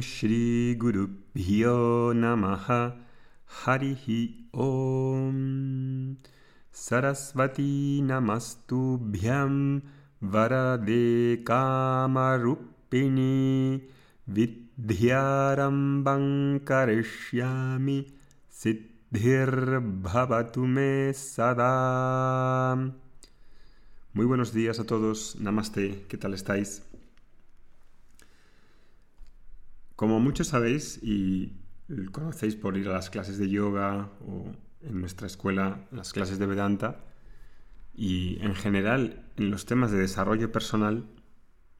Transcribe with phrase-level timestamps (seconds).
[0.00, 2.94] Shri Guru Bhyo Namaha
[3.64, 6.16] Harihi Om
[6.72, 9.82] Sarasvati Namastubhyam
[10.22, 13.80] Varade Kamarupini
[14.30, 18.06] Vidhyarambam Karishyami
[18.50, 22.76] Siddhir Bhavatume Sada.
[24.12, 25.36] Muy buenos días a todos.
[25.40, 26.04] Namaste.
[26.08, 26.82] ¿Qué tal estáis?
[29.98, 31.56] Como muchos sabéis y
[32.12, 34.44] conocéis por ir a las clases de yoga o
[34.80, 37.04] en nuestra escuela las clases de Vedanta,
[37.96, 41.08] y en general en los temas de desarrollo personal,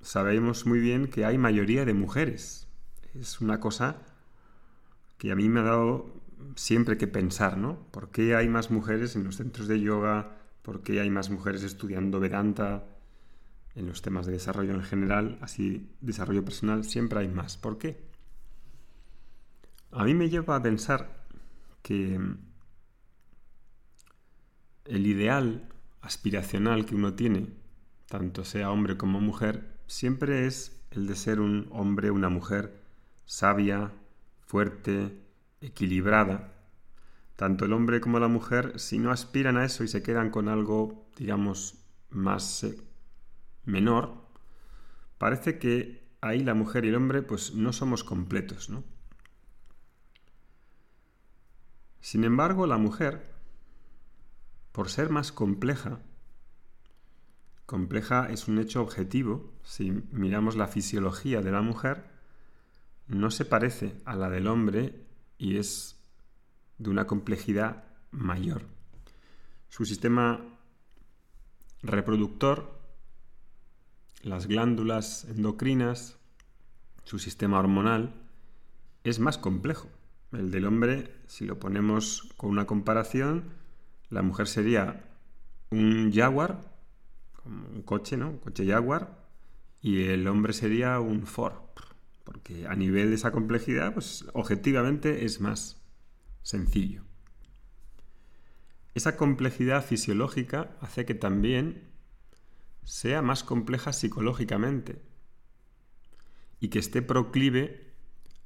[0.00, 2.68] sabemos muy bien que hay mayoría de mujeres.
[3.12, 3.98] Es una cosa
[5.18, 6.06] que a mí me ha dado
[6.54, 7.86] siempre que pensar, ¿no?
[7.90, 10.38] ¿Por qué hay más mujeres en los centros de yoga?
[10.62, 12.95] ¿Por qué hay más mujeres estudiando Vedanta?
[13.76, 17.56] En los temas de desarrollo en general, así desarrollo personal, siempre hay más.
[17.56, 18.02] ¿Por qué?
[19.92, 21.24] A mí me lleva a pensar
[21.82, 22.18] que
[24.86, 25.68] el ideal
[26.00, 27.48] aspiracional que uno tiene,
[28.08, 32.82] tanto sea hombre como mujer, siempre es el de ser un hombre, una mujer
[33.26, 33.92] sabia,
[34.46, 35.20] fuerte,
[35.60, 36.52] equilibrada.
[37.34, 40.48] Tanto el hombre como la mujer, si no aspiran a eso y se quedan con
[40.48, 41.74] algo, digamos,
[42.08, 42.78] más eh,
[43.66, 44.26] menor,
[45.18, 48.84] parece que ahí la mujer y el hombre pues no somos completos, ¿no?
[52.00, 53.34] Sin embargo, la mujer,
[54.72, 56.00] por ser más compleja,
[57.66, 62.04] compleja es un hecho objetivo, si miramos la fisiología de la mujer,
[63.08, 65.04] no se parece a la del hombre
[65.36, 66.00] y es
[66.78, 68.62] de una complejidad mayor.
[69.68, 70.44] Su sistema
[71.82, 72.75] reproductor
[74.26, 76.18] las glándulas endocrinas,
[77.04, 78.12] su sistema hormonal,
[79.04, 79.88] es más complejo.
[80.32, 83.44] El del hombre, si lo ponemos con una comparación,
[84.10, 85.04] la mujer sería
[85.70, 86.60] un jaguar,
[87.44, 88.30] un coche, ¿no?
[88.30, 89.28] Un coche jaguar,
[89.80, 91.54] y el hombre sería un Ford,
[92.24, 95.80] porque a nivel de esa complejidad, pues objetivamente es más
[96.42, 97.04] sencillo.
[98.94, 101.95] Esa complejidad fisiológica hace que también
[102.86, 105.02] sea más compleja psicológicamente
[106.60, 107.92] y que esté proclive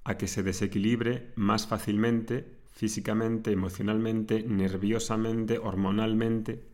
[0.02, 6.66] a que se desequilibre más fácilmente físicamente, emocionalmente, nerviosamente, hormonalmente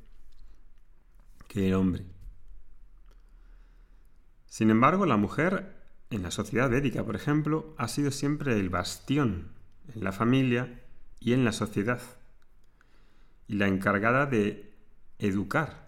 [1.49, 2.05] que el hombre.
[4.47, 5.75] Sin embargo, la mujer
[6.11, 9.49] en la sociedad védica, por ejemplo, ha sido siempre el bastión
[9.93, 10.85] en la familia
[11.19, 12.01] y en la sociedad
[13.49, 14.73] y la encargada de
[15.19, 15.86] educar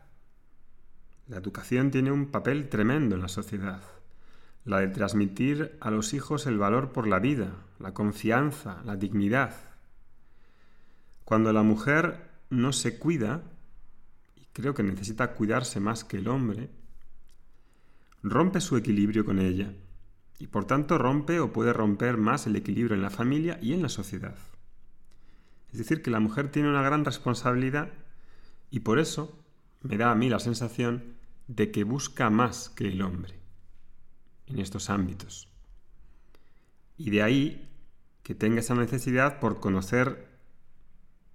[1.28, 3.82] la educación tiene un papel tremendo en la sociedad.
[4.64, 9.54] La de transmitir a los hijos el valor por la vida, la confianza, la dignidad.
[11.24, 13.42] Cuando la mujer no se cuida,
[14.36, 16.70] y creo que necesita cuidarse más que el hombre,
[18.22, 19.72] rompe su equilibrio con ella
[20.38, 23.82] y por tanto rompe o puede romper más el equilibrio en la familia y en
[23.82, 24.36] la sociedad.
[25.72, 27.90] Es decir, que la mujer tiene una gran responsabilidad
[28.70, 29.38] y por eso
[29.82, 31.17] me da a mí la sensación
[31.48, 33.40] de que busca más que el hombre
[34.46, 35.48] en estos ámbitos.
[36.96, 37.68] Y de ahí
[38.22, 40.28] que tenga esa necesidad por conocer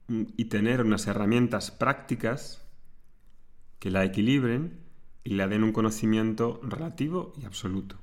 [0.07, 2.61] y tener unas herramientas prácticas
[3.79, 4.79] que la equilibren
[5.23, 7.97] y la den un conocimiento relativo y absoluto.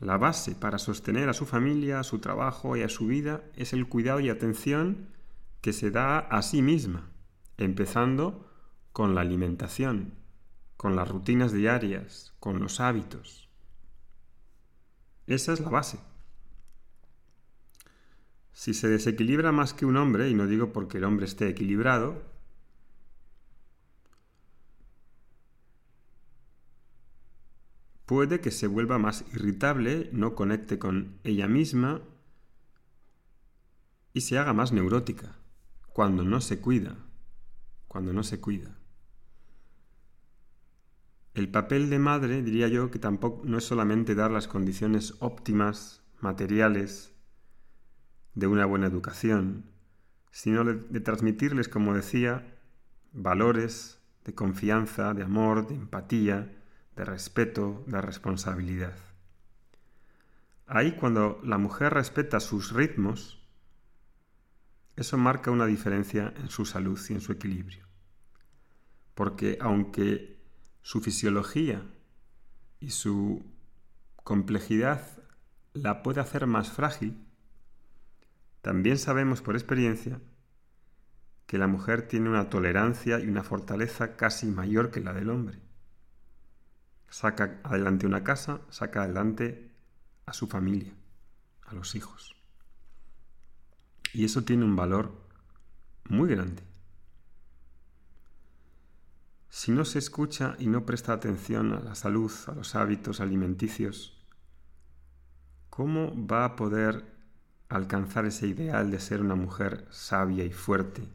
[0.00, 3.72] La base para sostener a su familia, a su trabajo y a su vida es
[3.72, 5.08] el cuidado y atención
[5.60, 7.10] que se da a sí misma,
[7.56, 8.47] empezando
[8.92, 10.14] con la alimentación,
[10.76, 13.48] con las rutinas diarias, con los hábitos.
[15.26, 15.98] Esa es la base.
[18.52, 22.22] Si se desequilibra más que un hombre, y no digo porque el hombre esté equilibrado,
[28.08, 32.00] puede que se vuelva más irritable, no conecte con ella misma
[34.14, 35.36] y se haga más neurótica
[35.92, 36.96] cuando no se cuida,
[37.86, 38.77] cuando no se cuida.
[41.38, 46.02] El papel de madre, diría yo, que tampoco no es solamente dar las condiciones óptimas,
[46.18, 47.14] materiales,
[48.34, 49.64] de una buena educación,
[50.32, 52.58] sino de transmitirles, como decía,
[53.12, 56.60] valores de confianza, de amor, de empatía,
[56.96, 58.96] de respeto, de responsabilidad.
[60.66, 63.46] Ahí cuando la mujer respeta sus ritmos,
[64.96, 67.86] eso marca una diferencia en su salud y en su equilibrio.
[69.14, 70.37] Porque aunque
[70.88, 71.82] su fisiología
[72.80, 73.44] y su
[74.24, 75.06] complejidad
[75.74, 77.26] la puede hacer más frágil,
[78.62, 80.18] también sabemos por experiencia
[81.46, 85.60] que la mujer tiene una tolerancia y una fortaleza casi mayor que la del hombre.
[87.10, 89.70] Saca adelante una casa, saca adelante
[90.24, 90.94] a su familia,
[91.66, 92.34] a los hijos.
[94.14, 95.12] Y eso tiene un valor
[96.08, 96.67] muy grande.
[99.58, 104.16] Si no se escucha y no presta atención a la salud, a los hábitos alimenticios,
[105.68, 107.04] ¿cómo va a poder
[107.68, 111.08] alcanzar ese ideal de ser una mujer sabia y fuerte?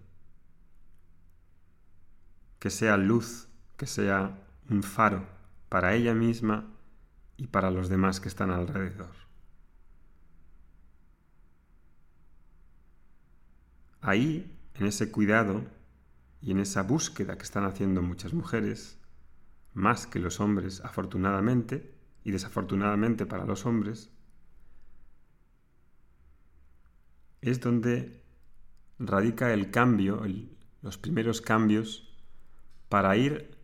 [2.60, 3.48] Que sea luz,
[3.78, 4.38] que sea
[4.70, 5.26] un faro
[5.70, 6.70] para ella misma
[7.38, 9.16] y para los demás que están alrededor.
[14.02, 15.64] Ahí, en ese cuidado
[16.44, 19.00] y en esa búsqueda que están haciendo muchas mujeres,
[19.74, 24.12] más que los hombres afortunadamente y desafortunadamente para los hombres,
[27.42, 28.24] es donde
[29.00, 30.22] radica el cambio,
[30.82, 32.14] los primeros cambios
[32.90, 33.58] para ir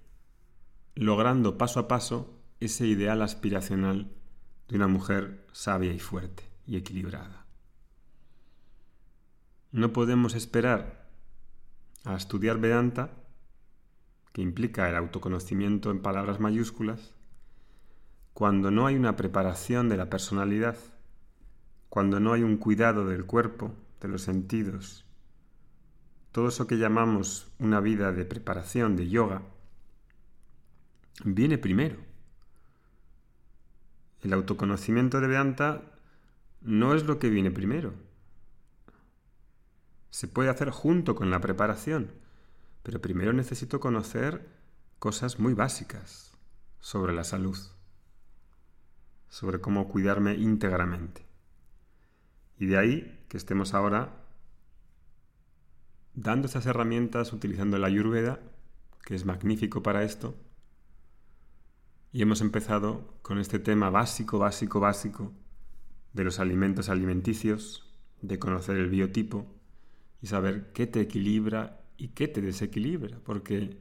[0.95, 4.11] logrando paso a paso ese ideal aspiracional
[4.69, 7.45] de una mujer sabia y fuerte y equilibrada.
[9.71, 11.08] No podemos esperar
[12.03, 13.11] a estudiar Vedanta,
[14.33, 17.13] que implica el autoconocimiento en palabras mayúsculas,
[18.33, 20.77] cuando no hay una preparación de la personalidad,
[21.89, 25.05] cuando no hay un cuidado del cuerpo, de los sentidos,
[26.31, 29.41] todo eso que llamamos una vida de preparación, de yoga,
[31.25, 31.97] viene primero.
[34.21, 35.81] El autoconocimiento de Vedanta
[36.61, 37.93] no es lo que viene primero.
[40.09, 42.11] Se puede hacer junto con la preparación,
[42.83, 44.47] pero primero necesito conocer
[44.97, 46.33] cosas muy básicas
[46.79, 47.57] sobre la salud,
[49.29, 51.25] sobre cómo cuidarme íntegramente.
[52.57, 54.25] Y de ahí que estemos ahora
[56.15, 58.39] dando esas herramientas, utilizando la ayurveda,
[59.05, 60.35] que es magnífico para esto,
[62.11, 65.31] y hemos empezado con este tema básico, básico, básico
[66.13, 67.85] de los alimentos alimenticios,
[68.21, 69.58] de conocer el biotipo
[70.21, 73.77] y saber qué te equilibra y qué te desequilibra, porque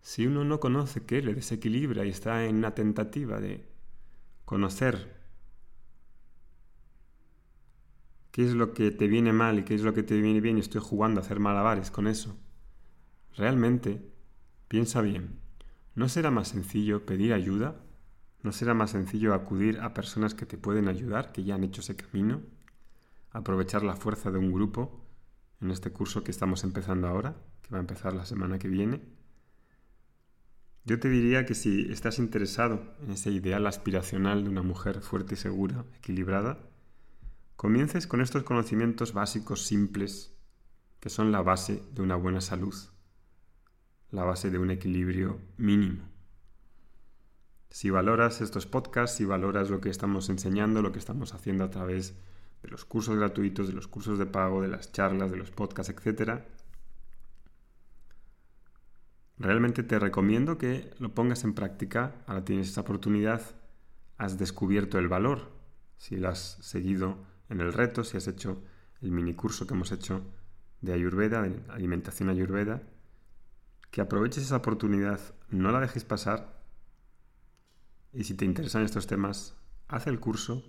[0.00, 3.66] si uno no conoce qué le desequilibra y está en una tentativa de
[4.44, 5.16] conocer
[8.30, 10.58] qué es lo que te viene mal y qué es lo que te viene bien
[10.58, 12.36] y estoy jugando a hacer malabares con eso,
[13.36, 14.12] realmente
[14.68, 15.46] piensa bien
[15.96, 17.74] ¿No será más sencillo pedir ayuda?
[18.42, 21.80] ¿No será más sencillo acudir a personas que te pueden ayudar, que ya han hecho
[21.80, 22.42] ese camino?
[23.36, 25.04] Aprovechar la fuerza de un grupo
[25.60, 29.02] en este curso que estamos empezando ahora, que va a empezar la semana que viene.
[30.84, 35.34] Yo te diría que si estás interesado en ese ideal aspiracional de una mujer fuerte
[35.34, 36.58] y segura, equilibrada,
[37.56, 40.34] comiences con estos conocimientos básicos simples
[41.00, 42.74] que son la base de una buena salud
[44.10, 46.04] la base de un equilibrio mínimo.
[47.70, 51.70] Si valoras estos podcasts, si valoras lo que estamos enseñando, lo que estamos haciendo a
[51.70, 52.35] través de
[52.68, 56.40] los cursos gratuitos, de los cursos de pago, de las charlas, de los podcasts, etc.,
[59.38, 62.14] realmente te recomiendo que lo pongas en práctica.
[62.26, 63.42] Ahora tienes esa oportunidad,
[64.18, 65.52] has descubierto el valor.
[65.98, 68.62] Si lo has seguido en el reto, si has hecho
[69.00, 70.22] el mini curso que hemos hecho
[70.80, 72.82] de Ayurveda, de alimentación Ayurveda,
[73.90, 76.62] que aproveches esa oportunidad, no la dejes pasar.
[78.12, 79.56] Y si te interesan estos temas,
[79.88, 80.62] haz el curso,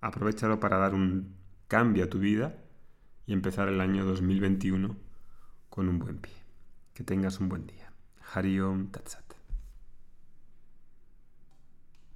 [0.00, 1.36] aprovechalo para dar un
[1.66, 2.56] cambio a tu vida
[3.26, 4.96] y empezar el año 2021
[5.68, 6.32] con un buen pie.
[6.94, 7.92] Que tengas un buen día.
[8.34, 9.27] Hariom Tatsat.